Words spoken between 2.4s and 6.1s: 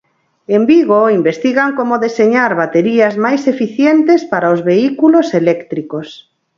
baterías máis eficientes para os vehículos eléctricos.